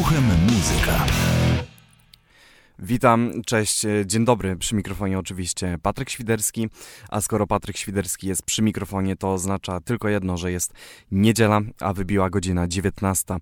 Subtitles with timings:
[0.00, 1.06] Uchem muzyka.
[2.78, 4.56] Witam, cześć, dzień dobry.
[4.56, 6.68] Przy mikrofonie oczywiście Patryk Świderski,
[7.08, 10.72] a skoro Patryk Świderski jest przy mikrofonie, to oznacza tylko jedno, że jest
[11.10, 13.36] niedziela, a wybiła godzina 19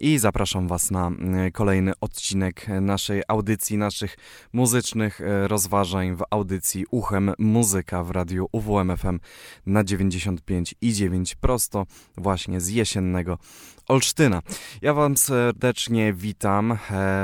[0.00, 4.16] i zapraszam Was na e, kolejny odcinek naszej audycji, naszych
[4.52, 9.18] muzycznych e, rozważań w audycji Uchem Muzyka w radiu UWMFM
[9.66, 11.86] na 95 i 9 prosto
[12.16, 13.38] właśnie z jesiennego
[13.88, 14.42] Olsztyna.
[14.82, 16.78] Ja Wam serdecznie witam,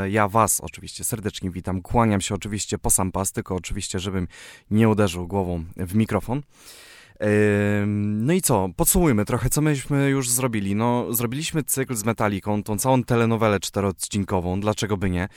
[0.08, 1.82] ja Was oczywiście serdecznie witam.
[1.82, 4.28] Kłaniam się oczywiście po sam pas, tylko oczywiście, żebym
[4.70, 6.42] nie uderzył głową w mikrofon.
[7.96, 10.74] No i co, podsumujmy trochę, co myśmy już zrobili.
[10.74, 15.28] No, zrobiliśmy cykl z Metaliką, tą całą telenowelę czteroodcinkową, dlaczego by nie.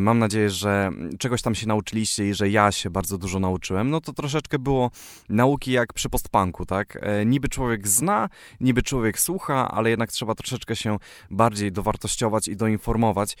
[0.00, 3.90] Mam nadzieję, że czegoś tam się nauczyliście i że ja się bardzo dużo nauczyłem.
[3.90, 4.90] No to troszeczkę było
[5.28, 6.98] nauki jak przy postpunku, tak?
[7.02, 8.28] E, niby człowiek zna,
[8.60, 10.98] niby człowiek słucha, ale jednak trzeba troszeczkę się
[11.30, 13.36] bardziej dowartościować i doinformować,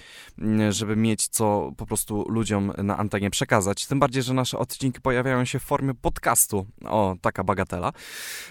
[0.70, 3.86] żeby mieć co po prostu ludziom na antenie przekazać.
[3.86, 6.66] Tym bardziej, że nasze odcinki pojawiają się w formie podcastu.
[6.84, 7.92] O, taka baga bagatela.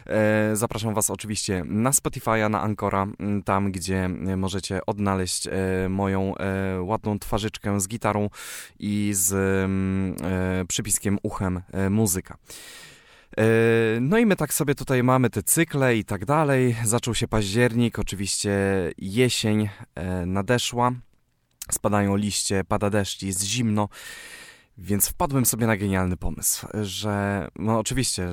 [0.07, 3.07] E, zapraszam Was oczywiście na Spotify'a, na Ancora,
[3.45, 5.51] tam gdzie możecie odnaleźć e,
[5.89, 8.29] moją e, ładną twarzyczkę z gitarą
[8.79, 9.33] i z
[10.67, 12.37] przypiskiem uchem muzyka.
[14.01, 16.75] No i my tak sobie tutaj mamy te cykle i tak dalej.
[16.83, 18.51] Zaczął się październik, oczywiście
[18.97, 19.69] jesień
[20.25, 20.91] nadeszła.
[21.71, 23.89] Spadają liście, pada deszcz, jest zimno.
[24.77, 28.29] Więc wpadłem sobie na genialny pomysł, że, no oczywiście,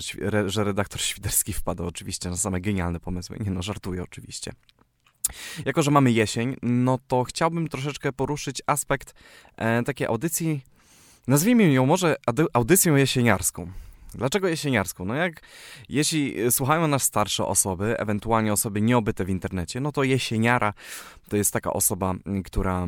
[0.46, 3.36] że redaktor Świderski wpadł oczywiście na same genialne pomysły.
[3.40, 4.52] Nie no, żartuję oczywiście.
[5.64, 9.14] Jako, że mamy jesień, no to chciałbym troszeczkę poruszyć aspekt
[9.56, 10.62] e, takiej audycji,
[11.26, 12.16] nazwijmy ją może
[12.52, 13.72] audycją jesieniarską.
[14.14, 15.04] Dlaczego jesieniarską?
[15.04, 15.42] No jak
[15.88, 20.74] jeśli słuchają nas starsze osoby, ewentualnie osoby nieobyte w internecie, no to jesieniara
[21.30, 22.86] to jest taka osoba, która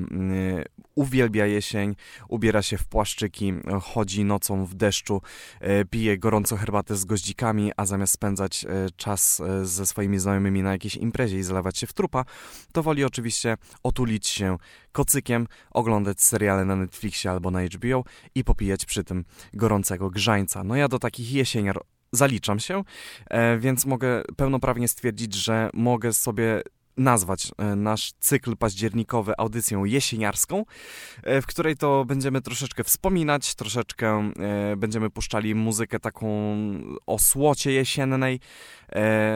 [0.94, 1.96] uwielbia jesień,
[2.28, 5.22] ubiera się w płaszczyki, chodzi nocą w deszczu,
[5.60, 10.62] e, pije gorącą herbatę z goździkami, a zamiast spędzać e, czas e, ze swoimi znajomymi
[10.62, 12.24] na jakiejś imprezie i zalewać się w trupa,
[12.72, 14.58] to woli oczywiście otulić się
[14.92, 18.04] kocykiem, oglądać seriale na Netflixie albo na HBO
[18.34, 20.64] i popijać przy tym gorącego grzańca.
[20.64, 21.80] No ja do takich jesieniar
[22.12, 22.84] zaliczam się,
[23.58, 26.62] więc mogę pełnoprawnie stwierdzić, że mogę sobie
[26.96, 30.64] nazwać e, nasz cykl październikowy audycją jesieniarską,
[31.22, 36.28] e, w której to będziemy troszeczkę wspominać, troszeczkę e, będziemy puszczali muzykę taką
[37.06, 38.40] o słocie jesiennej,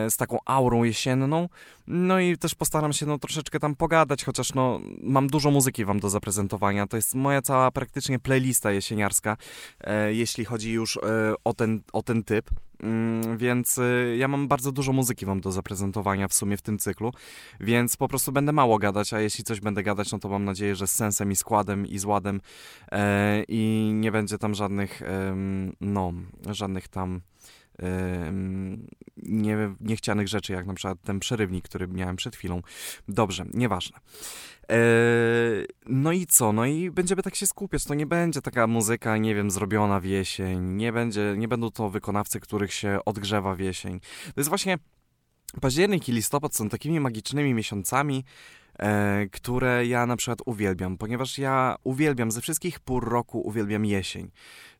[0.09, 1.49] z taką aurą jesienną.
[1.87, 6.00] No i też postaram się no, troszeczkę tam pogadać, chociaż no, mam dużo muzyki wam
[6.00, 6.87] do zaprezentowania.
[6.87, 9.37] To jest moja cała praktycznie playlista jesieniarska,
[10.09, 10.99] jeśli chodzi już
[11.45, 12.50] o, ten, o ten typ.
[12.83, 13.81] Mm, więc
[14.16, 17.12] ja mam bardzo dużo muzyki wam do zaprezentowania w sumie w tym cyklu,
[17.61, 20.77] więc po prostu będę mało gadać, a jeśli coś będę gadać, no to mam nadzieję,
[20.77, 22.41] że z sensem i składem i z ładem
[22.93, 25.37] e, i nie będzie tam żadnych, e,
[25.81, 26.12] no,
[26.50, 27.21] żadnych tam
[29.16, 32.62] nie, niechcianych rzeczy, jak na przykład ten przerywnik, który miałem przed chwilą.
[33.09, 33.98] Dobrze, nieważne.
[34.70, 34.78] E,
[35.86, 36.53] no i co?
[36.53, 37.84] No i będziemy tak się skupiać.
[37.84, 40.76] To nie będzie taka muzyka, nie wiem, zrobiona w jesień.
[40.76, 44.00] Nie, będzie, nie będą to wykonawcy, których się odgrzewa w jesień.
[44.00, 44.78] To jest właśnie
[45.60, 48.25] październik i listopad są takimi magicznymi miesiącami,
[48.78, 54.31] e, które ja na przykład uwielbiam, ponieważ ja uwielbiam ze wszystkich pór roku uwielbiam jesień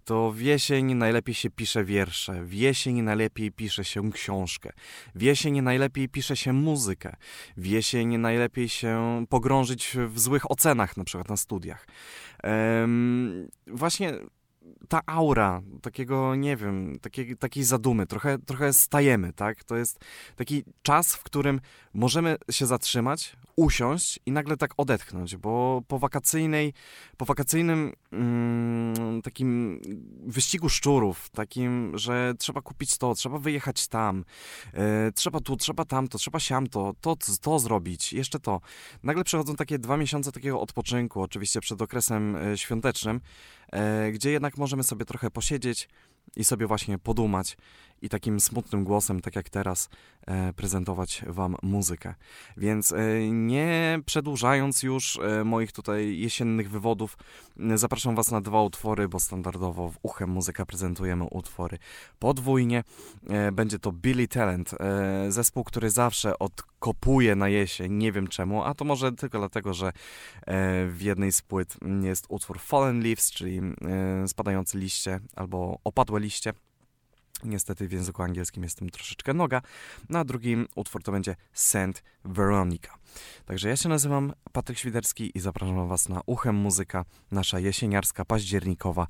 [0.07, 4.73] to w jesień najlepiej się pisze wiersze, w jesień najlepiej pisze się książkę,
[5.15, 7.17] w jesień najlepiej pisze się muzykę,
[7.57, 11.87] w jesień najlepiej się pogrążyć w złych ocenach, na przykład na studiach.
[12.45, 14.13] Um, właśnie
[14.89, 19.65] ta aura takiego, nie wiem, takiej, takiej zadumy, trochę, trochę stajemy, tak?
[19.65, 20.05] To jest
[20.37, 21.61] taki czas, w którym
[21.95, 26.73] możemy się zatrzymać, usiąść i nagle tak odetchnąć, bo po wakacyjnej,
[27.17, 29.81] po wakacyjnym mm, takim
[30.27, 34.25] wyścigu szczurów, takim, że trzeba kupić to, trzeba wyjechać tam,
[34.73, 38.61] e, trzeba tu, trzeba tamto, trzeba siamto, to, to zrobić, jeszcze to.
[39.03, 43.21] Nagle przechodzą takie dwa miesiące takiego odpoczynku, oczywiście przed okresem e, świątecznym,
[43.73, 45.89] e, gdzie jednak możemy sobie trochę posiedzieć
[46.37, 47.57] i sobie właśnie podumać
[48.03, 49.89] i takim smutnym głosem, tak jak teraz,
[50.27, 52.15] e, prezentować Wam muzykę.
[52.57, 57.19] Więc e, nie przedłużając już e, moich tutaj jesiennych wywodów,
[57.75, 61.79] zapraszam Was na dwa utwory, bo standardowo w Uchem Muzyka prezentujemy utwory
[62.19, 62.85] podwójnie.
[63.53, 64.71] Będzie to Billy Talent,
[65.29, 69.93] zespół, który zawsze odkopuje na jesień, nie wiem czemu, a to może tylko dlatego, że
[70.89, 73.61] w jednej z płyt jest utwór Fallen Leaves, czyli
[74.27, 76.53] spadające liście albo opadłe liście.
[77.45, 79.63] Niestety w języku angielskim jest tym troszeczkę noga.
[80.09, 82.95] Na drugim utwór to będzie Saint Veronica.
[83.45, 87.05] Także ja się nazywam Patryk Świderski i zapraszam Was na Uchem Muzyka.
[87.31, 89.07] Nasza jesieniarska, październikowa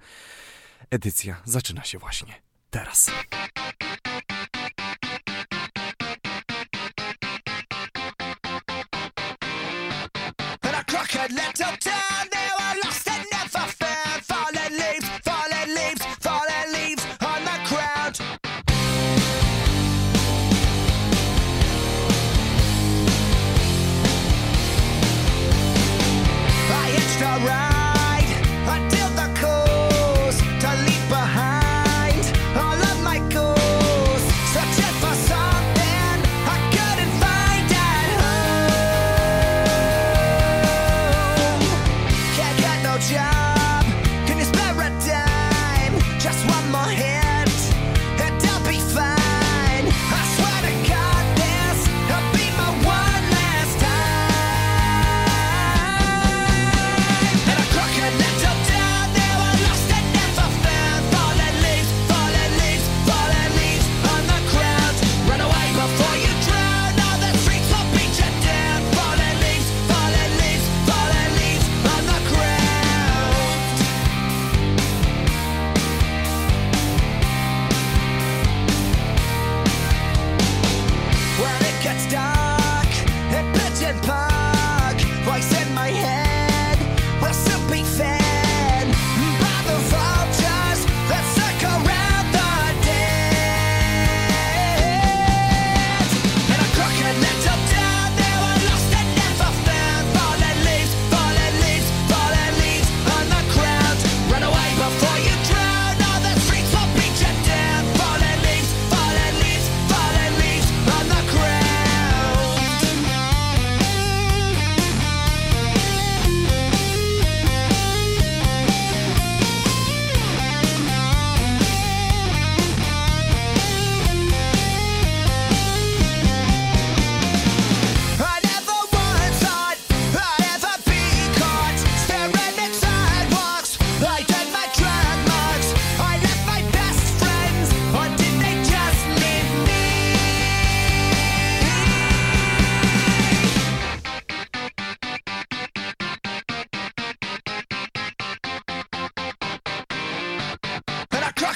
[0.90, 2.34] edycja zaczyna się właśnie
[2.70, 3.10] teraz.
[11.28, 11.76] little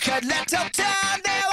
[0.01, 1.50] could let her down there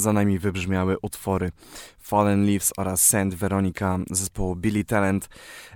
[0.00, 1.52] Za nami wybrzmiały utwory
[2.10, 5.28] Fallen Leaves oraz Sand Veronica zespołu Billy Talent.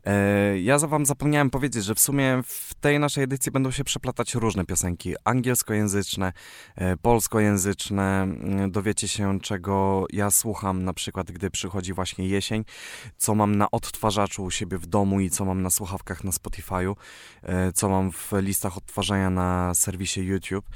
[0.05, 4.35] E, ja wam zapomniałem powiedzieć, że w sumie w tej naszej edycji będą się przeplatać
[4.35, 5.15] różne piosenki.
[5.25, 6.33] Angielskojęzyczne,
[6.77, 8.23] e, polskojęzyczne.
[8.23, 12.65] Mm, dowiecie się, czego ja słucham, na przykład gdy przychodzi właśnie jesień,
[13.17, 16.95] co mam na odtwarzaczu u siebie w domu i co mam na słuchawkach na Spotify'u,
[17.43, 20.67] e, co mam w listach odtwarzania na serwisie YouTube.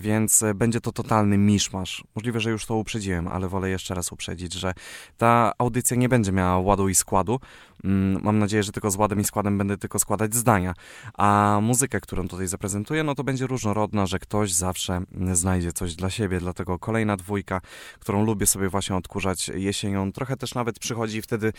[0.00, 2.04] Więc będzie to totalny miszmasz.
[2.14, 4.74] Możliwe, że już to uprzedziłem, ale wolę jeszcze raz uprzedzić, że
[5.16, 7.40] ta audycja nie będzie miała ładu i składu.
[7.84, 10.74] Mm, mam nadzieję, że tylko z ładem i składem będę tylko składać zdania.
[11.14, 15.00] A muzykę, którą tutaj zaprezentuję, no to będzie różnorodna, że ktoś zawsze
[15.32, 16.40] znajdzie coś dla siebie.
[16.40, 17.60] Dlatego kolejna dwójka,
[17.98, 20.12] którą lubię sobie właśnie odkurzać jesienią.
[20.12, 21.52] Trochę też nawet przychodzi wtedy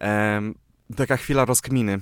[0.00, 0.42] e,
[0.96, 2.00] taka chwila rozkminy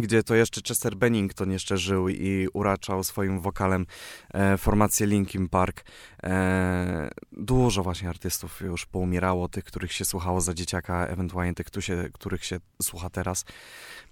[0.00, 3.86] gdzie to jeszcze Chester Bennington jeszcze żył i uraczał swoim wokalem
[4.34, 5.84] e, formację Linkin Park.
[6.22, 11.66] E, dużo właśnie artystów już poumierało, tych, których się słuchało za dzieciaka, ewentualnie tych,
[12.12, 13.44] których się słucha teraz.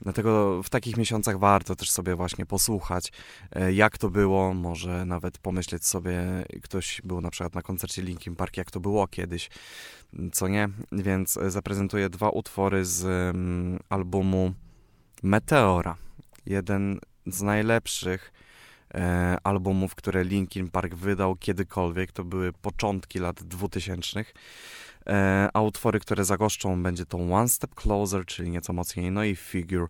[0.00, 3.12] Dlatego w takich miesiącach warto też sobie właśnie posłuchać,
[3.52, 6.22] e, jak to było, może nawet pomyśleć sobie,
[6.62, 9.50] ktoś był na przykład na koncercie Linkin Park, jak to było kiedyś,
[10.32, 10.68] co nie?
[10.92, 14.54] Więc zaprezentuję dwa utwory z um, albumu
[15.24, 15.96] Meteora.
[16.46, 18.32] Jeden z najlepszych
[18.94, 22.12] e, albumów, które Linkin Park wydał kiedykolwiek.
[22.12, 24.24] To były początki lat 2000.
[25.06, 29.36] E, a utwory, które zagoszczą, będzie to One Step Closer, czyli nieco mocniej, no i
[29.36, 29.86] Figure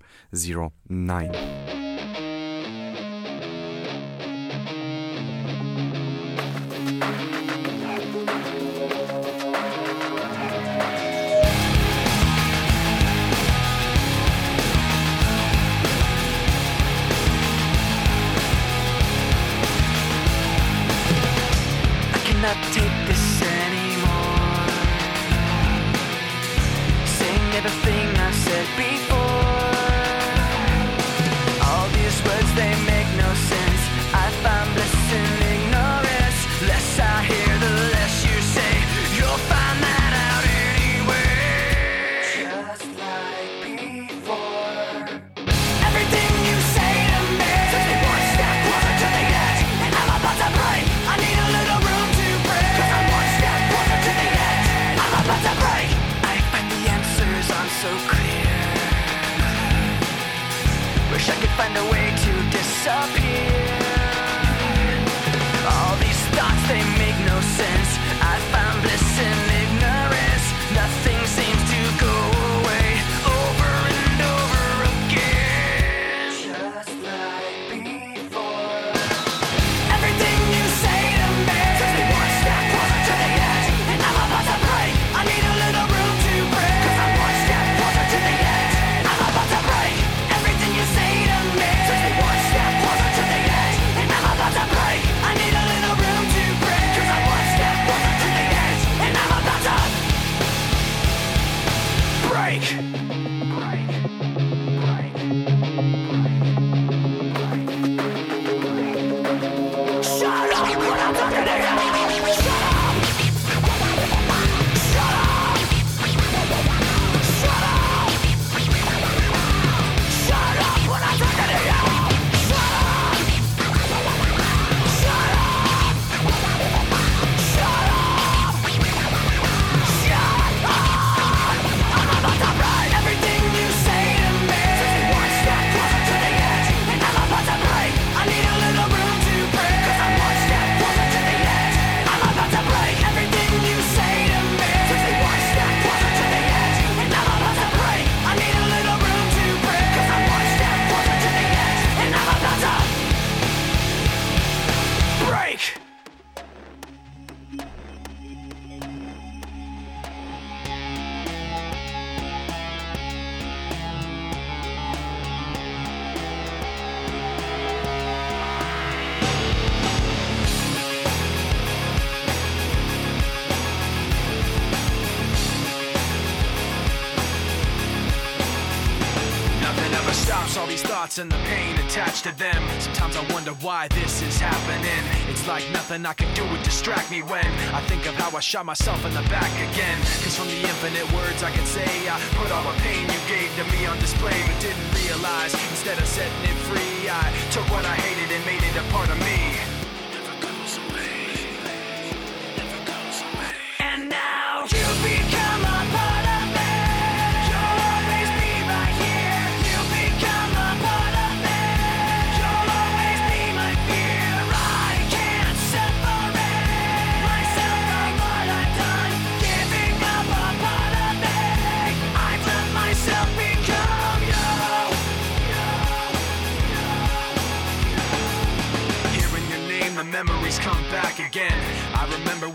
[180.82, 181.08] 09.
[181.18, 182.58] and the pain attached to them.
[182.80, 185.04] Sometimes I wonder why this is happening.
[185.30, 188.40] It's like nothing I can do would distract me when I think of how I
[188.40, 189.98] shot myself in the back again.
[190.24, 193.50] Cause from the infinite words I can say, I put all the pain you gave
[193.54, 197.84] to me on display, but didn't realize instead of setting it free, I took what
[197.84, 199.53] I hated and made it a part of me.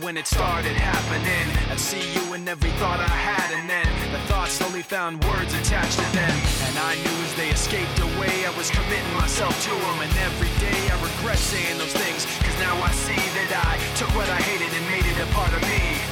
[0.10, 1.46] When it started happening.
[1.70, 5.54] I'd see you in every thought I had, and then the thoughts slowly found words
[5.54, 6.34] attached to them.
[6.66, 9.98] And I knew as they escaped away, I was committing myself to them.
[10.02, 14.10] And every day I regret saying those things, cause now I see that I took
[14.16, 16.09] what I hated and made it a part of me.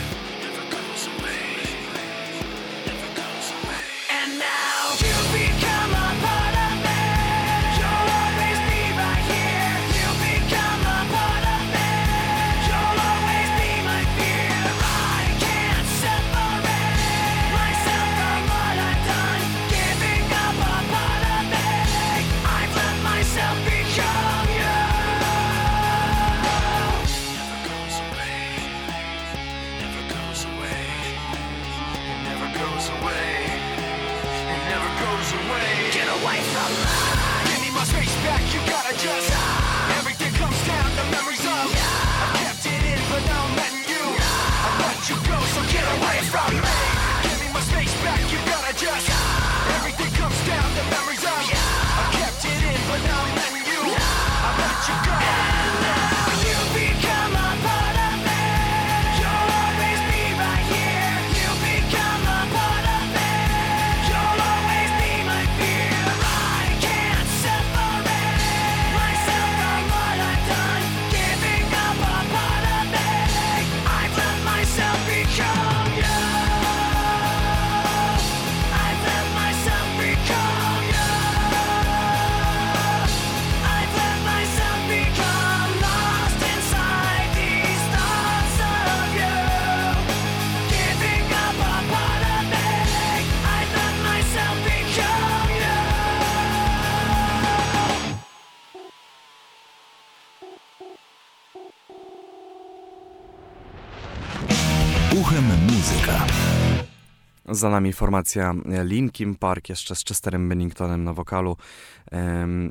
[107.58, 111.58] Za nami formacja Linkin Park, jeszcze z Chesterem Benningtonem na wokalu.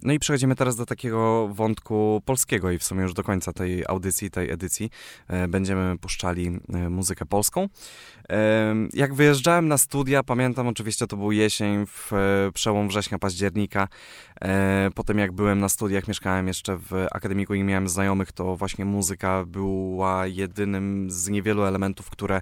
[0.02, 3.84] No i przechodzimy teraz do takiego wątku polskiego i w sumie już do końca tej
[3.88, 4.90] audycji, tej edycji
[5.28, 7.68] e, będziemy puszczali e, muzykę polską.
[8.92, 13.88] Jak wyjeżdżałem na studia, pamiętam oczywiście to był jesień, w e, przełom września, października.
[14.94, 19.44] Potem jak byłem na studiach, mieszkałem jeszcze w akademiku i miałem znajomych, to właśnie muzyka
[19.46, 22.40] była jedynym z niewielu elementów, które,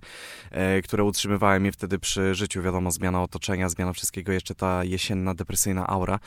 [0.84, 2.62] które utrzymywały mnie wtedy przy życiu.
[2.62, 6.18] Wiadomo, zmiana otoczenia, zmiana wszystkiego, jeszcze ta jesienna, depresyjna aura.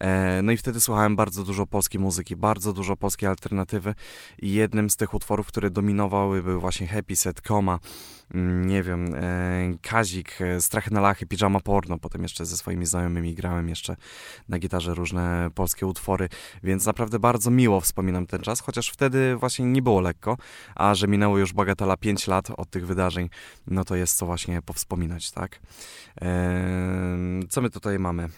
[0.00, 3.94] E, no i wtedy słuchałem bardzo dużo polskiej muzyki, bardzo dużo polskiej alternatywy
[4.38, 7.78] i jednym z tych utworów, które dominowały był właśnie Happy Set, Koma,
[8.34, 8.93] mm, nie wiem, e,
[9.82, 13.96] Kazik, e, Strach na lachy, Pijama Porno, potem jeszcze ze swoimi znajomymi grałem jeszcze
[14.48, 16.28] na gitarze różne polskie utwory,
[16.62, 20.36] więc naprawdę bardzo miło wspominam ten czas, chociaż wtedy właśnie nie było lekko,
[20.74, 23.28] a że minęło już bagatela 5 lat od tych wydarzeń,
[23.66, 25.60] no to jest co właśnie powspominać, tak?
[27.48, 28.28] Co my tutaj mamy?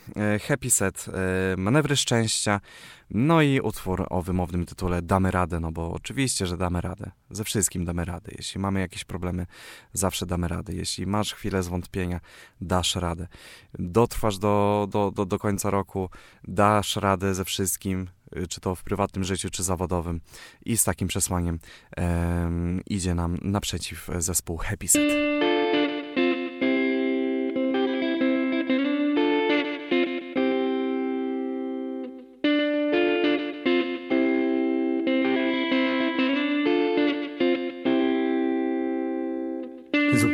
[0.49, 1.07] Happy Set,
[1.57, 2.61] manewry szczęścia,
[3.11, 7.11] no i utwór o wymownym tytule Damy radę, no bo oczywiście, że damy radę.
[7.31, 8.33] Ze wszystkim damy radę.
[8.37, 9.47] Jeśli mamy jakieś problemy,
[9.93, 10.75] zawsze damy radę.
[10.75, 12.21] Jeśli masz chwilę zwątpienia,
[12.61, 13.27] dasz radę.
[13.79, 16.11] Dotrwasz do, do, do, do końca roku,
[16.45, 18.09] dasz radę ze wszystkim,
[18.49, 20.21] czy to w prywatnym życiu, czy zawodowym.
[20.65, 21.59] I z takim przesłaniem
[21.97, 25.36] um, idzie nam naprzeciw zespół Happy Set.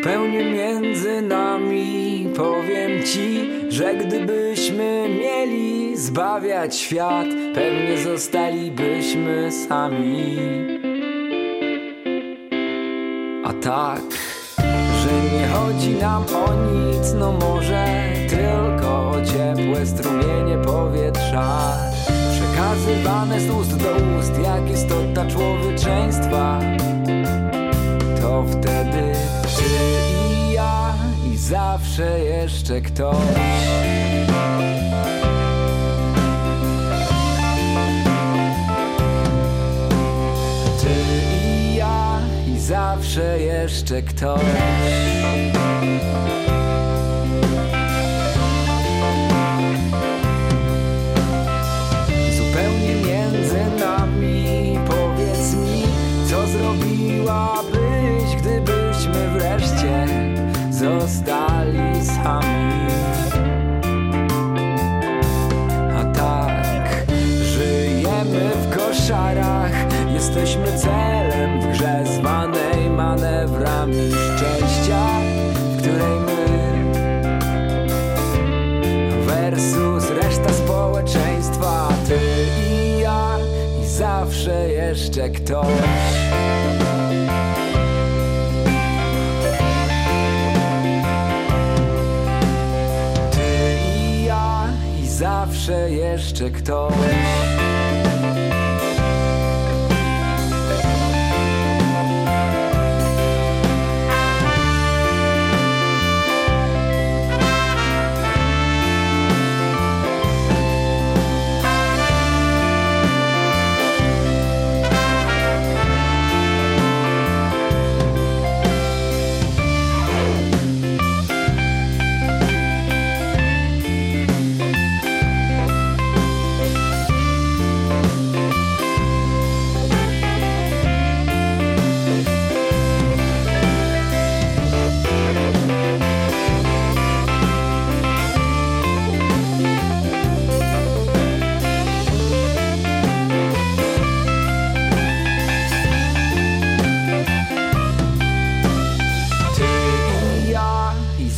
[0.02, 10.36] Zupełnie między nami powiem ci, że gdybyśmy mieli zbawiać świat, pewnie zostalibyśmy sami.
[13.44, 14.02] A tak,
[15.02, 17.86] że nie chodzi nam o nic, no może
[18.30, 21.76] tylko o ciepłe strumienie powietrza.
[22.32, 26.60] Przekazywane z ust do ust, jak istota człowieczeństwa,
[28.20, 28.91] to wtedy
[31.48, 33.16] zawsze jeszcze ktoś.
[40.80, 40.88] Ty
[41.46, 44.40] i ja i zawsze jeszcze ktoś.
[85.22, 85.66] Jeszcze ktoś.
[93.30, 94.68] Ty i ja
[95.02, 97.51] i zawsze jeszcze ktoś.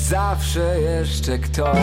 [0.09, 1.79] Zawsze jeszcze ktoś.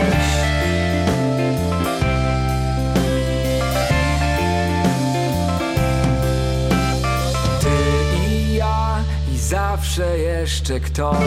[9.51, 11.17] Zawsze jeszcze ktoś.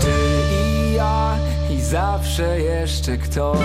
[0.00, 0.12] Ty
[0.52, 1.36] i ja
[1.70, 3.58] i zawsze jeszcze ktoś.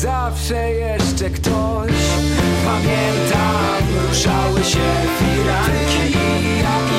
[0.00, 1.92] Zawsze jeszcze ktoś.
[2.64, 4.78] Pamiętam, ruszały się
[5.18, 6.18] firanki.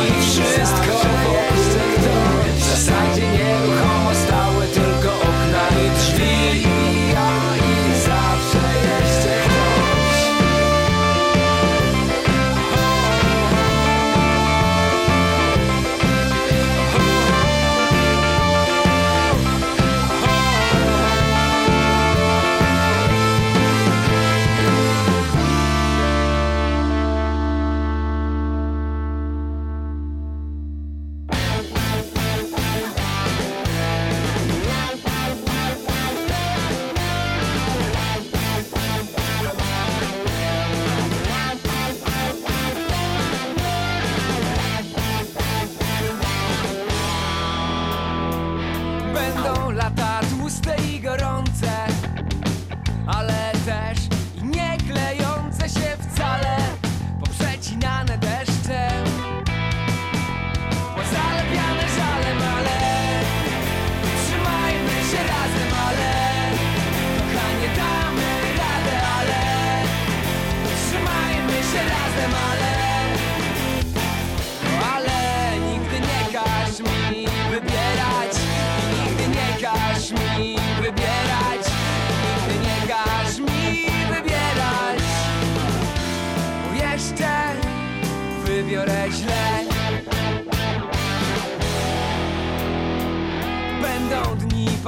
[0.08, 1.38] I wszystko wokół
[2.58, 3.87] W zasadzie stały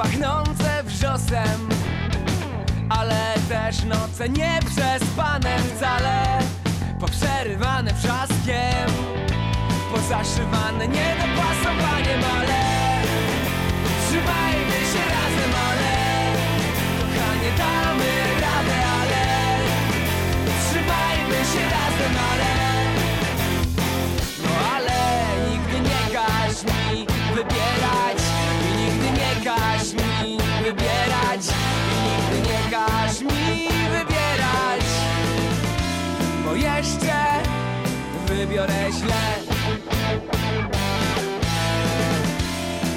[0.02, 1.68] pachnące wrzosem
[2.88, 6.38] ale też noce nieprzespane wcale
[7.00, 8.88] Poprzerywane wrzaskiem
[9.94, 12.60] Pozaszywane niedopasowaniem, ale
[14.06, 15.92] Trzymajmy się razem, ale
[16.98, 19.22] Kochanie, damy radę, ale
[20.70, 22.50] Trzymajmy się razem, ale.
[24.42, 27.89] No ale nigdy nie każ mi wybierać
[30.70, 31.40] wybierać.
[32.02, 34.84] Nigdy nie każ mi wybierać
[36.44, 37.14] Bo jeszcze
[38.26, 39.22] wybiorę źle.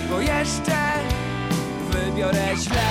[0.10, 0.78] Bo jeszcze
[1.92, 2.84] wybiorę źle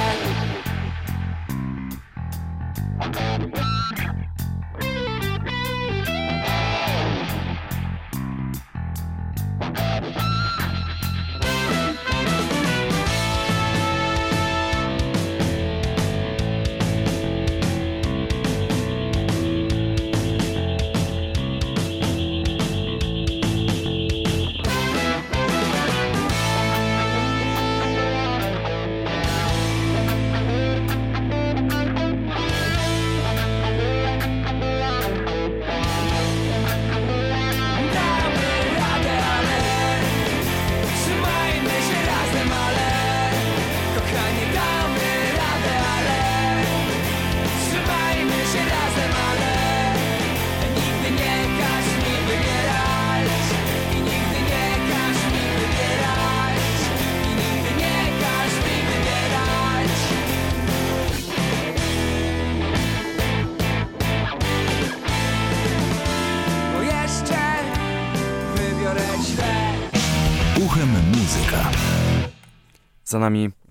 [73.22, 73.48] nami.
[73.48, 73.61] mm,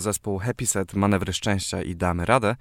[0.00, 2.56] zespół Happy Set, Manewry Szczęścia i Damy Radę,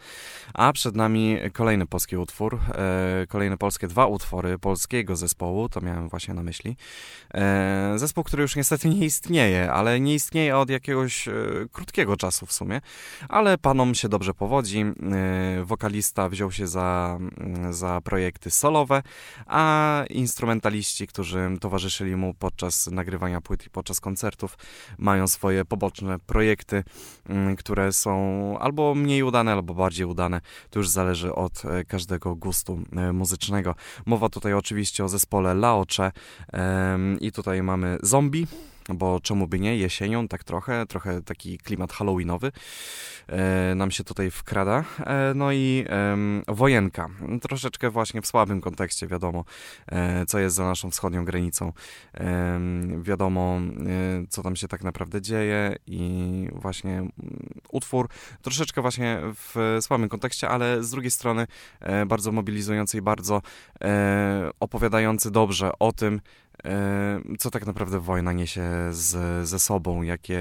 [0.54, 6.10] a przed nami kolejny polski utwór, e, kolejne polskie dwa utwory polskiego zespołu, to miałem
[6.10, 6.78] właśnie na myśli.
[7.34, 11.34] E, zespół, który już niestety nie istnieje, ale nie istnieje od jakiegoś e,
[11.72, 12.82] krótkiego czasu w sumie,
[13.30, 14.86] ale panom się dobrze powodzi.
[15.64, 19.04] Wokalista wziął się za, mm, za projekty solowe,
[19.46, 24.58] a instrumentaliści, którzy towarzyszyli mu podczas nagrywania płyt i podczas koncertów,
[24.98, 26.84] mają swoje poboczne projekty,
[27.58, 28.14] które są
[28.60, 30.42] albo mniej udane, albo bardziej udane.
[30.70, 33.76] To już zależy od e, każdego gustu e, muzycznego.
[34.06, 36.12] Mowa tutaj oczywiście o zespole Laocze
[37.22, 38.48] i tutaj mamy Zombie
[38.94, 42.52] bo czemu by nie, jesienią tak trochę, trochę taki klimat halloweenowy
[43.28, 44.84] e, nam się tutaj wkrada.
[45.00, 47.10] E, no i e, wojenka,
[47.42, 49.46] troszeczkę właśnie w słabym kontekście, wiadomo,
[49.88, 51.74] e, co jest za naszą wschodnią granicą.
[53.02, 57.12] wiadomo, e, co tam się tak naprawdę dzieje i właśnie mm,
[57.72, 58.10] utwór
[58.42, 61.48] troszeczkę właśnie w słabym kontekście, ale z drugiej strony
[61.80, 63.42] e, bardzo mobilizujący i bardzo
[64.60, 66.22] opowiadający dobrze o tym,
[67.40, 70.40] co tak naprawdę wojna niesie z, ze sobą, jakie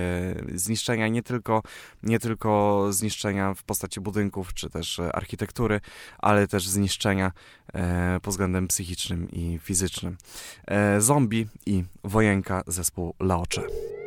[0.55, 1.63] zniszczenia, nie tylko,
[2.03, 5.81] nie tylko zniszczenia w postaci budynków czy też architektury,
[6.19, 7.33] ale też zniszczenia
[7.75, 10.17] e, pod względem psychicznym i fizycznym.
[10.67, 13.98] E, zombie i wojenka zespół Laocze.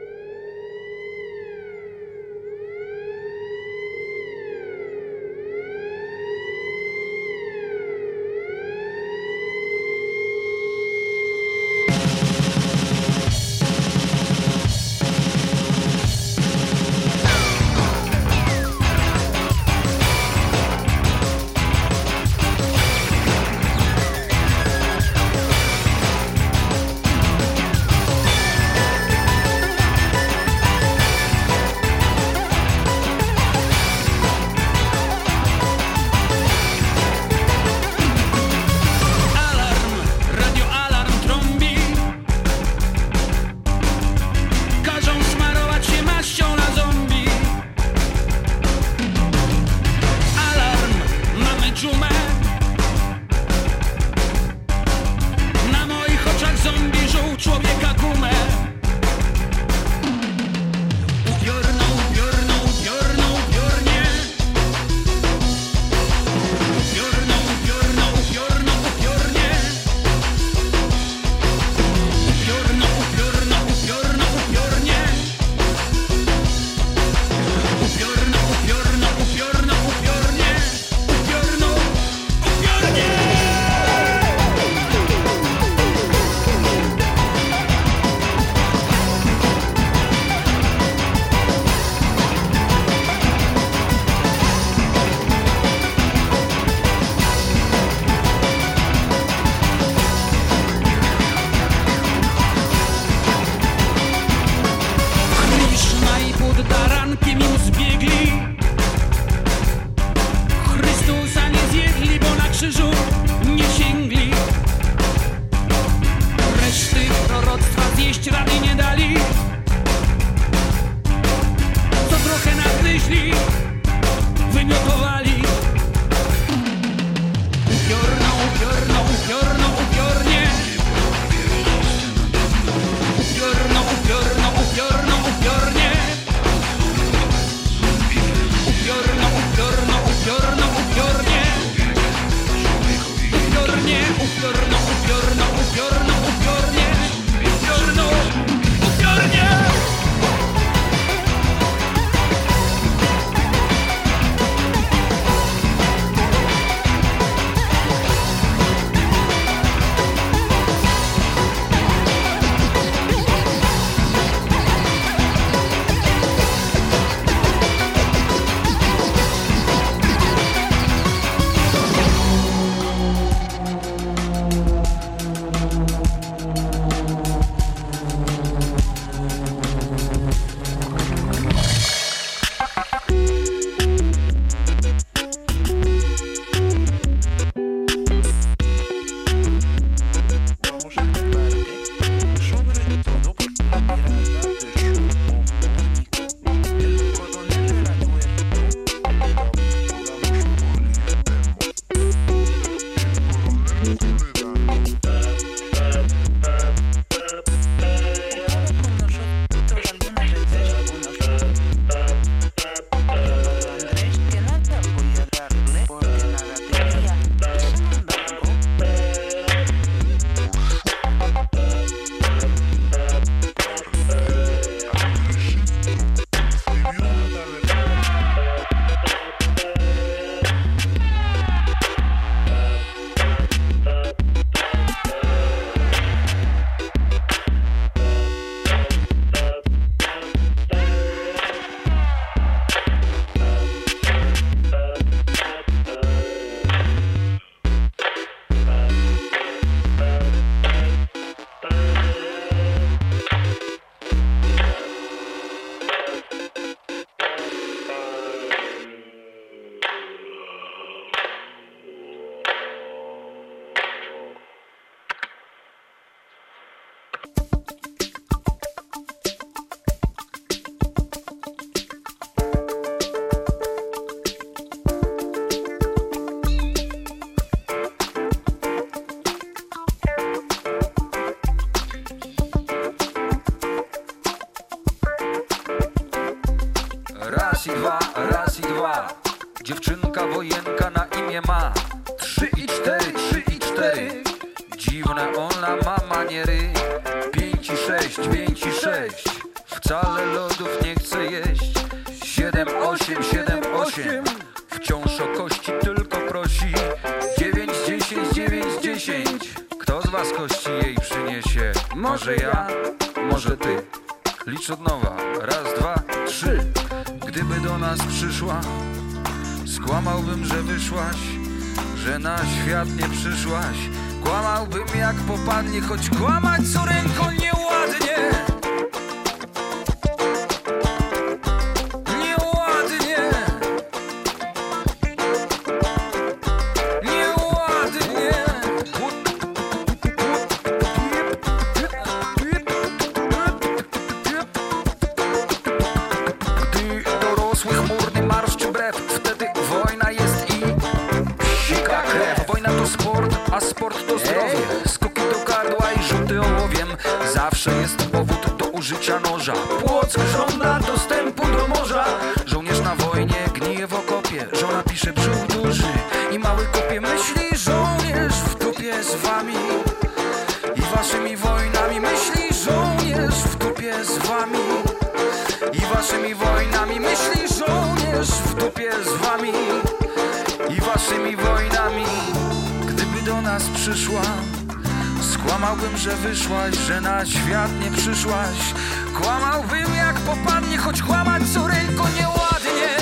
[388.02, 388.74] Przyszłaś.
[389.22, 392.98] Kłamałbym jak popadnie choć kłamać córeńko nieładnie.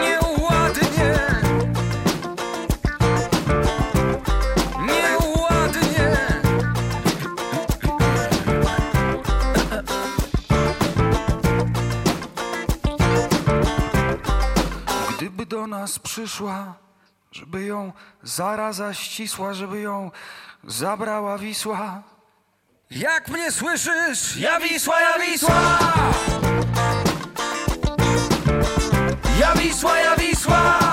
[0.00, 1.18] Nieładnie.
[4.86, 6.16] Nieładnie.
[15.16, 16.74] Gdyby do nas przyszła,
[17.32, 20.10] żeby ją zaraza ścisła, żeby ją
[20.76, 22.02] zabrała Wisła.
[22.90, 24.36] Jak mnie słyszysz?
[24.36, 25.78] Ja Wisła, ja Wisła!
[29.40, 30.85] Ja Wisła, ja Wisła!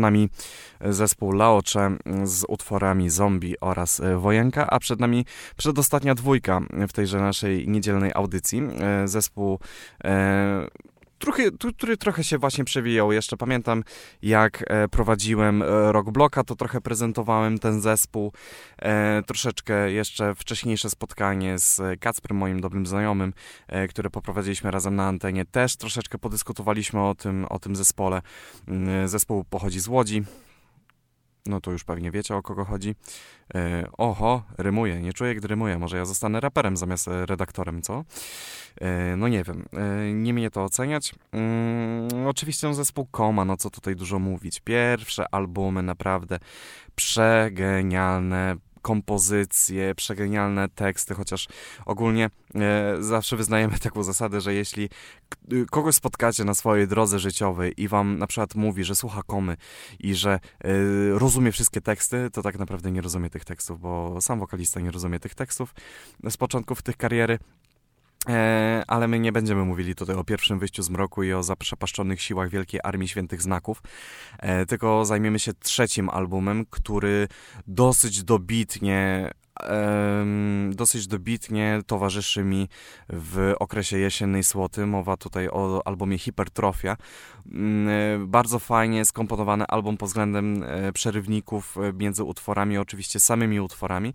[0.00, 0.28] Za nami
[0.84, 5.24] zespół Laocze z utworami Zombie oraz e, Wojenka, a przed nami
[5.56, 8.62] przedostatnia dwójka w tejże naszej niedzielnej audycji.
[8.80, 9.58] E, Zespół
[11.58, 13.12] tu- który trochę się właśnie przewijał.
[13.12, 13.84] Jeszcze pamiętam,
[14.22, 18.32] jak e, prowadziłem e, Rock Blocka, to trochę prezentowałem ten zespół.
[18.78, 23.32] E, troszeczkę jeszcze wcześniejsze spotkanie z Kacprem, moim dobrym znajomym,
[23.88, 25.44] które poprowadziliśmy razem na antenie.
[25.44, 28.22] Też troszeczkę podyskutowaliśmy o tym, o tym zespole.
[28.68, 30.22] Mm, Zespół pochodzi z Łodzi.
[31.46, 32.94] No to już pewnie wiecie, o kogo chodzi.
[33.54, 35.00] E, oho, rymuje.
[35.00, 35.78] Nie czuję, gdy rymuje.
[35.78, 38.04] Może ja zostanę raperem zamiast e, redaktorem, co?
[38.80, 39.64] E, no nie wiem.
[39.72, 41.14] E, nie mnie to oceniać.
[41.32, 44.60] Mm, oczywiście zespół Koma, no co tutaj dużo mówić.
[44.60, 46.38] Pierwsze albumy naprawdę
[46.94, 51.48] przegenialne kompozycje, przegenialne teksty, chociaż
[51.86, 54.88] ogólnie e, zawsze wyznajemy taką zasadę, że jeśli
[55.52, 59.56] y, kogoś spotkacie na swojej drodze życiowej i wam na przykład mówi, że słucha komy
[60.00, 60.70] i że e,
[61.10, 65.20] rozumie wszystkie teksty, to tak naprawdę nie rozumie tych tekstów, bo sam wokalista nie rozumie
[65.20, 65.74] tych tekstów
[66.30, 67.38] z początków tych kariery.
[68.28, 72.22] E, ale my nie będziemy mówili tutaj o pierwszym wyjściu z mroku i o zaprzepaszczonych
[72.22, 73.82] siłach Wielkiej Armii Świętych Znaków,
[74.38, 77.28] e, tylko zajmiemy się trzecim albumem, który
[77.66, 79.30] dosyć dobitnie
[80.70, 82.68] dosyć dobitnie towarzyszy mi
[83.08, 84.86] w okresie jesiennej słoty.
[84.86, 86.96] Mowa tutaj o albumie Hipertrofia.
[87.52, 93.60] Mm, e, Bardzo fajnie skomponowany album pod względem e, przerywników e, między utworami, oczywiście samymi
[93.60, 94.14] utworami,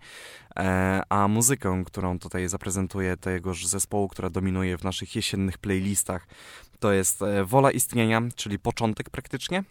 [1.08, 6.26] a muzykę, którą tutaj zaprezentuję tegoż zespołu, która dominuje w naszych jesiennych playlistach,
[6.80, 9.64] to jest Wola Istnienia, czyli początek praktycznie.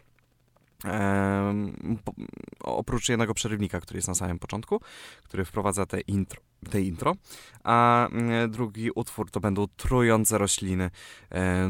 [2.59, 4.81] Oprócz jednego przerywnika, który jest na samym początku,
[5.23, 7.15] który wprowadza te intro, tej intro.
[7.63, 10.89] A mm, drugi utwór to będą trujące rośliny.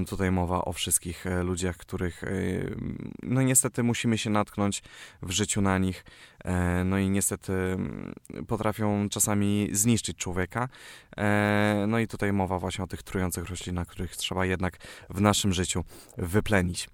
[0.09, 2.29] Tutaj mowa o wszystkich e, ludziach, których e,
[3.23, 4.83] no niestety musimy się natknąć
[5.21, 6.05] w życiu na nich.
[6.85, 8.13] No i niestety mm,
[8.47, 10.69] potrafią czasami zniszczyć człowieka.
[11.87, 14.77] No i tutaj mowa właśnie o tych trujących roślinach, których trzeba jednak
[15.09, 15.83] w naszym życiu
[16.17, 16.89] wyplenić.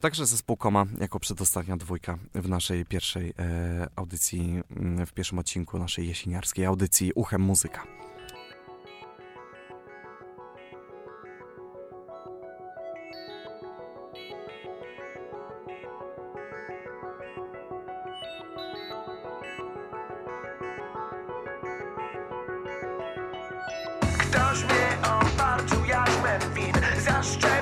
[0.00, 3.34] Także zespół Koma jako przedostatnia dwójka w naszej pierwszej
[3.96, 8.07] audycji, mm, w pierwszym odcinku naszej jesieniarskiej audycji Uchem Muzyka.
[27.22, 27.57] strength.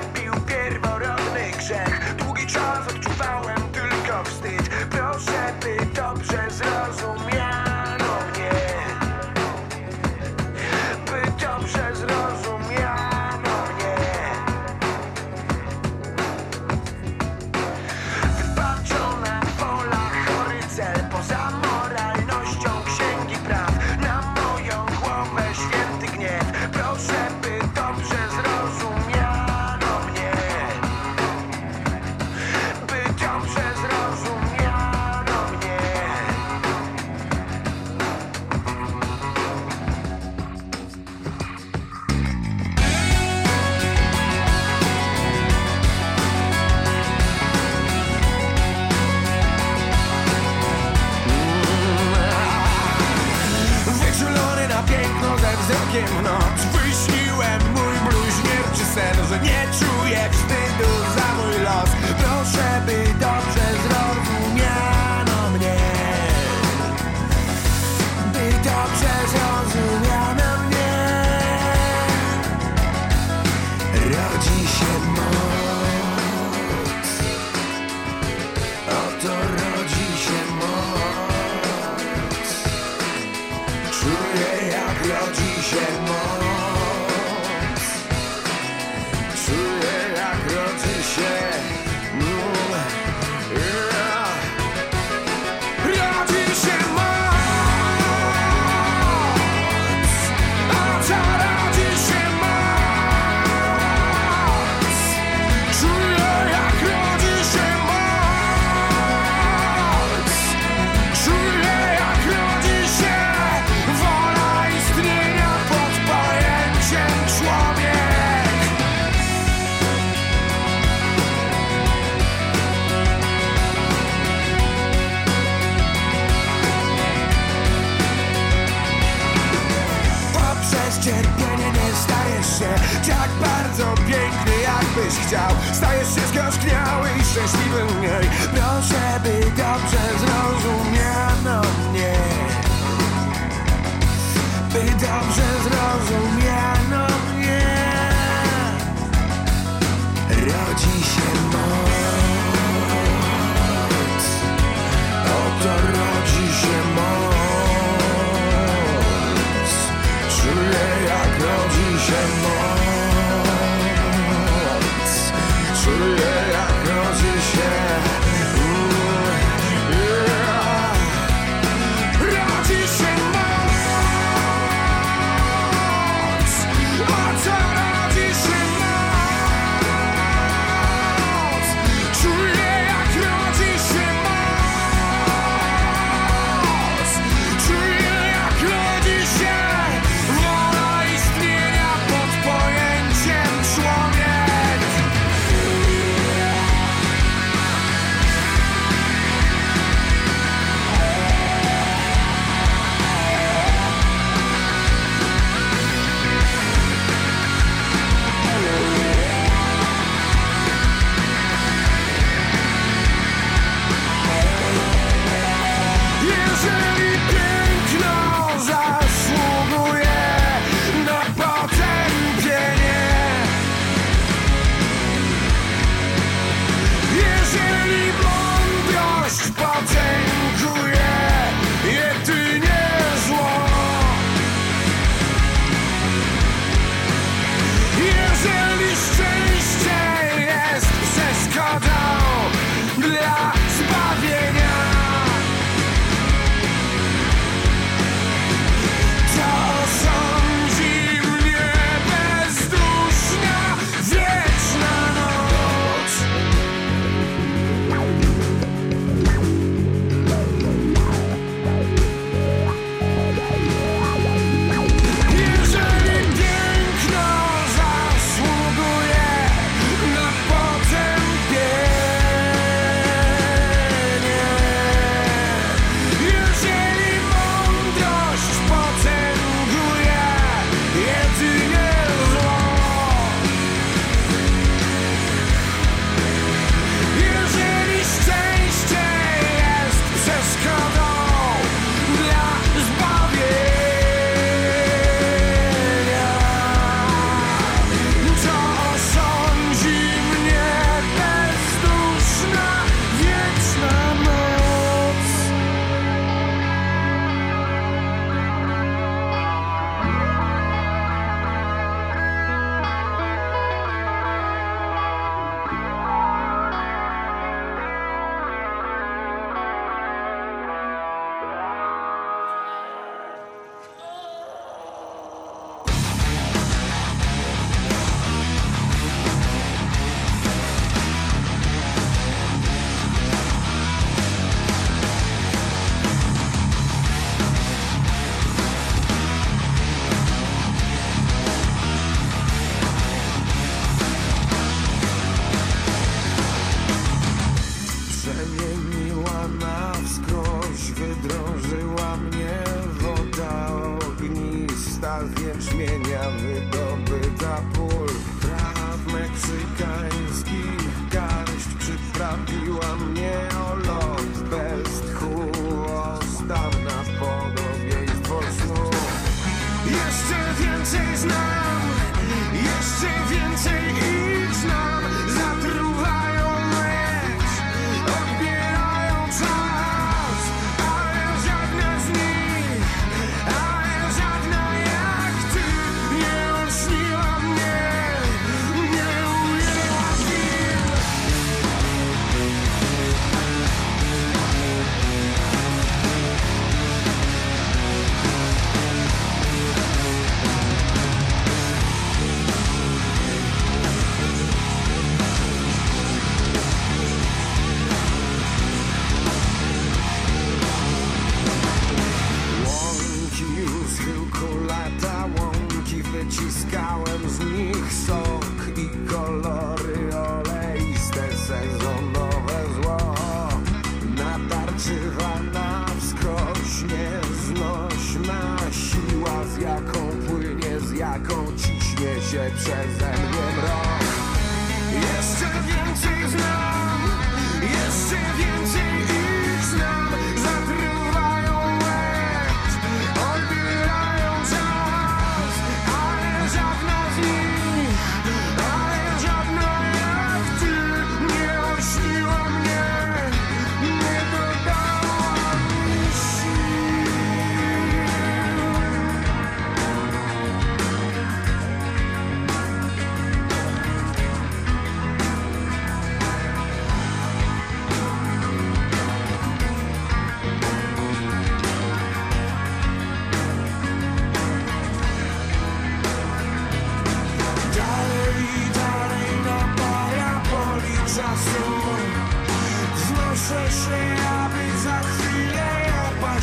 [150.77, 151.36] 极限。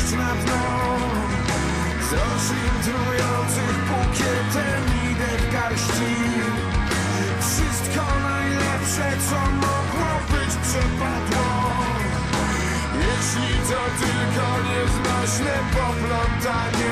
[0.05, 0.97] deszcz na dno
[2.09, 6.15] Z roślin trujących bukietem idę w garści.
[7.39, 11.45] Wszystko najlepsze, co mogło być przepadło.
[12.93, 16.84] Jeśli to tylko nieznośne poplątanie.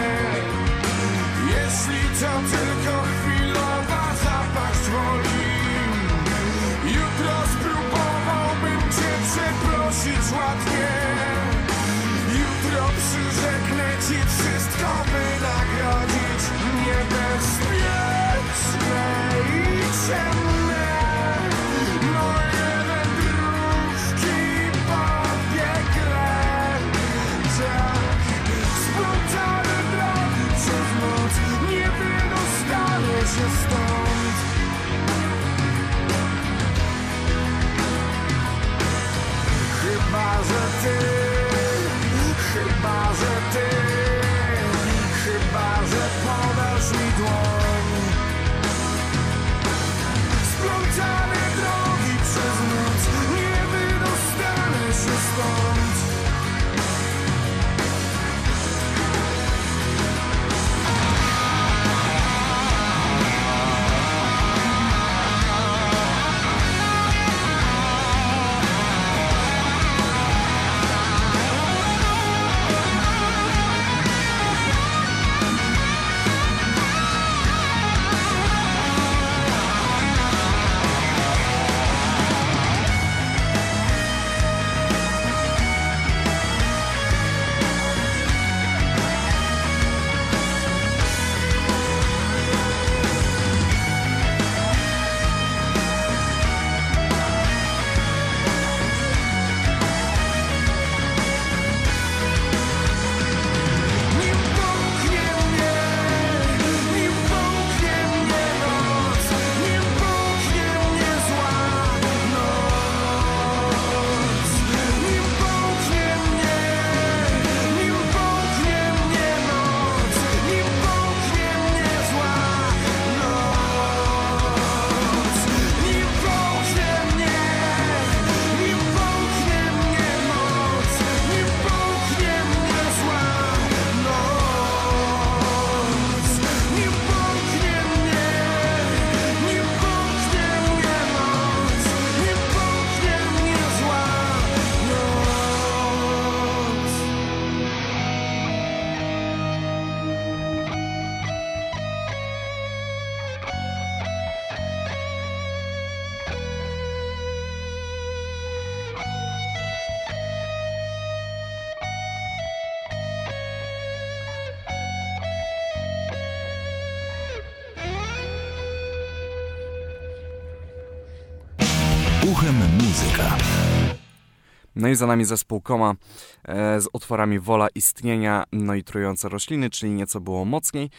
[174.84, 175.96] No i za nami zespół Koma
[176.44, 180.90] e, z utworami Wola Istnienia, no i Trujące Rośliny, czyli nieco było mocniej.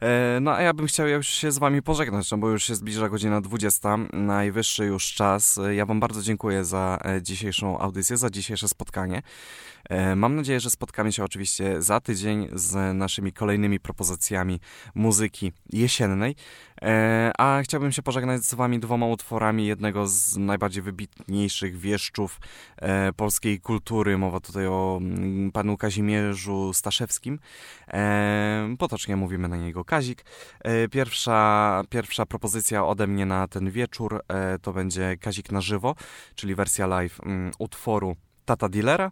[0.00, 2.74] E, no a ja bym chciał już się z wami pożegnać, no bo już się
[2.74, 5.58] zbliża godzina 20, najwyższy już czas.
[5.58, 9.22] E, Ja wam bardzo dziękuję za e, dzisiejszą audycję, za dzisiejsze spotkanie.
[9.90, 14.60] E, Mam nadzieję, że spotkamy się oczywiście za tydzień z naszymi kolejnymi propozycjami
[14.94, 16.36] muzyki jesiennej.
[16.82, 22.40] E, A chciałbym się pożegnać z wami dwoma utworami jednego z najbardziej wybitniejszych wieszczów
[22.76, 24.18] e, polskiej kultury.
[24.18, 27.38] Mowa tutaj o mm, panu Kazimierzu Staszewskim.
[28.78, 30.24] Potocznie mówimy na niego Kazik.
[30.90, 34.22] Pierwsza, pierwsza propozycja ode mnie na ten wieczór
[34.62, 35.94] to będzie Kazik na żywo,
[36.34, 39.10] czyli wersja live mm, utworu Tata Dealera.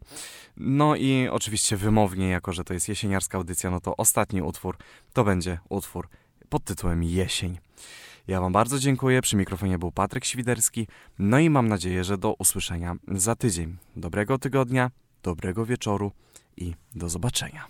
[0.57, 4.77] No i oczywiście wymownie, jako że to jest jesieniarska audycja, no to ostatni utwór
[5.13, 6.09] to będzie utwór
[6.49, 7.59] pod tytułem Jesień.
[8.29, 9.23] Ja Wam bardzo dziękuję.
[9.23, 10.87] Przy mikrofonie był Patryk Świderski.
[11.19, 13.77] No i mam nadzieję, że do usłyszenia za tydzień.
[13.97, 14.91] Dobrego tygodnia,
[15.23, 16.13] dobrego wieczoru
[16.57, 17.67] i do zobaczenia.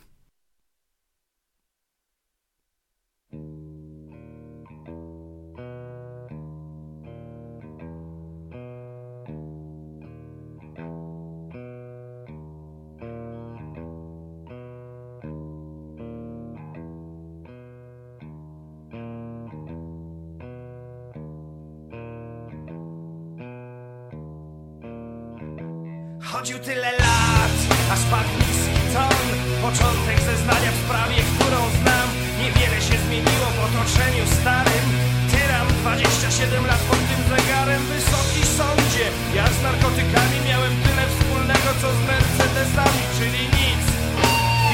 [26.42, 27.56] Chodził tyle lat,
[27.94, 29.26] aż padł niski ton
[29.66, 32.08] Początek zeznania w sprawie, którą znam.
[32.40, 34.86] Niewiele się zmieniło w otoczeniu starym.
[35.32, 37.82] Tyram 27 lat pod tym zegarem.
[37.92, 39.06] Wysoki sądzie
[39.38, 43.84] Ja z narkotykami miałem tyle wspólnego co z Mercedesami Czyli nic.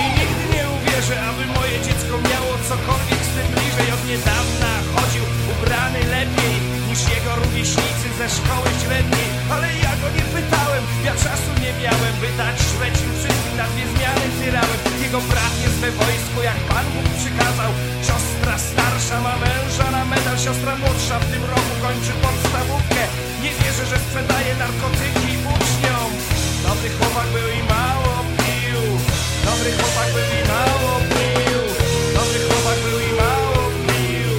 [0.03, 3.89] I nigdy nie uwierzę, aby moje dziecko miało cokolwiek z tym bliżej.
[3.97, 6.55] Od niedawna chodził ubrany lepiej
[6.89, 9.29] niż jego rówieśnicy ze szkoły średniej.
[9.55, 13.87] Ale ja go nie pytałem, ja czasu nie miałem By dać szwedzim wszystkim na dwie
[13.93, 17.71] zmiany tyrałem Jego brat jest we wojsku, jak Pan Bóg przykazał.
[18.07, 23.03] Siostra starsza ma męża na medal Siostra młodsza w tym roku kończy podstawówkę.
[23.43, 26.11] Nie wierzę, że sprzedaje narkotyki uczniom.
[26.67, 28.83] Dobry chłopak był i mało pił.
[29.47, 31.61] Dobry chłopak był i mało pił.
[32.19, 34.33] Dobry chłopak był i mało pił.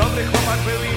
[0.00, 0.95] Dobry chłopak był i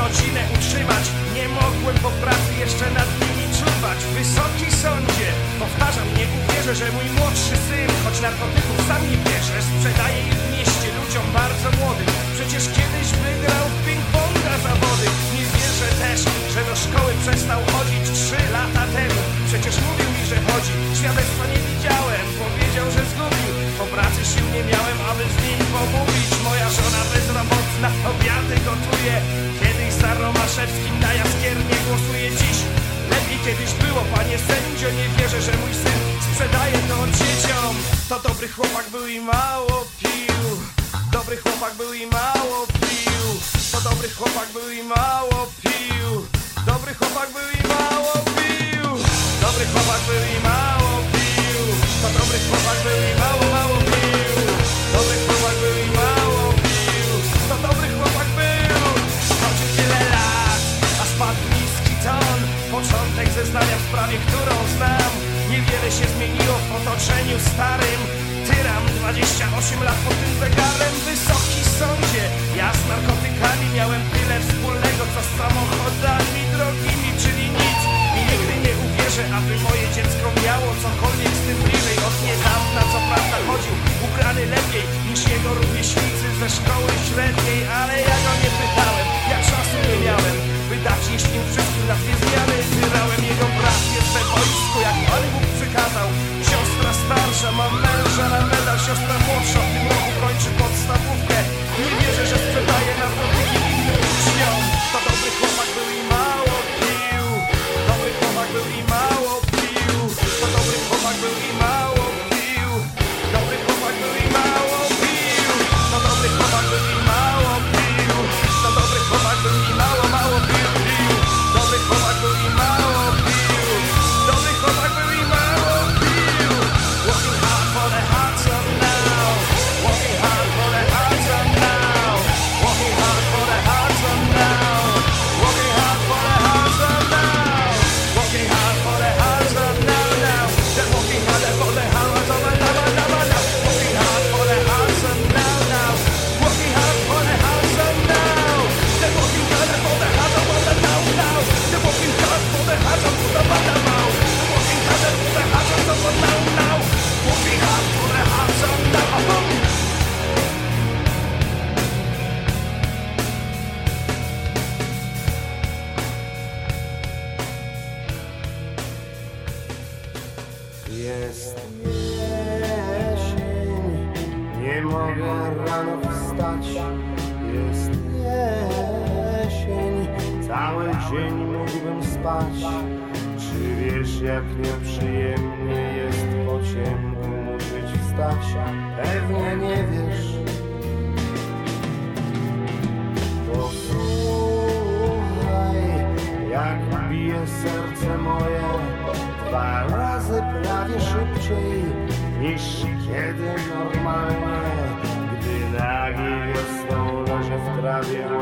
[0.00, 1.04] rodzinę utrzymać.
[1.36, 3.98] Nie mogłem po pracy jeszcze nad nimi czuwać.
[4.16, 5.28] Wysoki sądzie
[5.62, 10.46] Powtarzam, nie uwierzę, że mój młodszy syn Choć narkotyków sam nie bierze Sprzedaje ich w
[10.54, 12.08] mieście ludziom bardzo młodym.
[12.36, 15.06] Przecież kiedyś wygrał w ping-ponga zawody.
[15.34, 16.20] Nie wierzę też,
[16.54, 19.22] że do szkoły przestał chodzić trzy lata temu.
[19.48, 20.74] Przecież mówił mi, że chodzi.
[20.98, 22.24] Świadectwa nie widziałem.
[22.44, 26.30] Powiedział, że zgubił Po pracy sił nie miałem, aby z nim pomówić.
[26.44, 29.14] Moja żona bezrobotna obiady gotuje.
[29.60, 32.58] Kiedyś za Romaszewskim na jaskiernie głosuje dziś
[33.10, 34.88] Lepiej kiedyś było, panie sędzio.
[34.98, 37.74] Nie wierzę, że mój syn sprzedaje to dzieciom.
[38.08, 40.44] To dobry chłopak był i mało pił.
[41.12, 43.24] Dobry chłopak był i mało pił.
[43.72, 46.08] To dobry chłopak był i mało pił.
[46.66, 48.86] Dobry chłopak był i mało pił.
[49.44, 51.60] Dobry chłopak był i mało pił.
[52.02, 53.59] To dobry chłopak był i mało,
[64.26, 65.10] którą znam.
[65.50, 68.00] Niewiele się zmieniło w otoczeniu starym.
[68.48, 70.94] Tyram 28 lat pod tym zegarem.
[71.06, 72.24] Wysoki sądzie
[72.60, 77.80] Ja z narkotykami miałem tyle wspólnego Co z samochodami drogimi, czyli nic
[78.18, 81.96] I nigdy nie uwierzę, aby moje dziecko miało Cokolwiek z tym bliżej.
[82.08, 83.74] Od niedawna co prawda chodził
[84.06, 89.76] Ubrany lepiej niż jego rówieśnicy ze szkoły średniej Ale ja go nie pytałem, ja czasu
[89.88, 90.36] nie miałem
[90.68, 91.96] By dać jeść im wszystkim na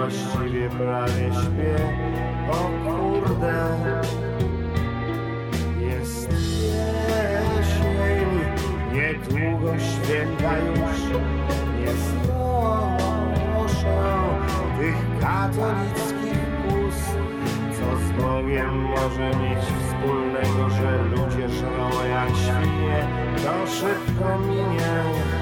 [0.09, 1.77] właściwie prawie śpię.
[2.51, 3.55] O kurde.
[5.81, 6.31] Jest
[6.63, 7.89] jesień
[8.93, 10.99] Niedługo święta już.
[11.85, 12.15] Jest
[13.55, 13.99] noszą
[14.79, 16.99] Tych katolickich pus
[17.79, 23.07] Co z Bogiem może mieć wspólnego Że ludzie żrą jak świnie.
[23.45, 25.38] To szybko minie.